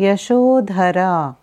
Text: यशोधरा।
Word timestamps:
यशोधरा। 0.00 1.34